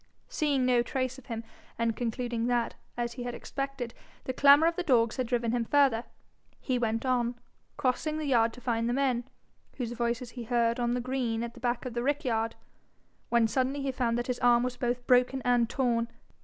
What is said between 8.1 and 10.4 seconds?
the yard to find the men, whose voices